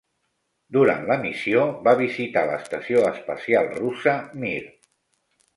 [0.77, 4.59] Durant la missió va visitar l'estació espacial russa Mir.